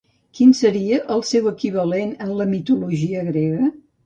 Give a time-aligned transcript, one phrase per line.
[0.37, 3.71] Quin seria el seu equivalent en la mitologia grega?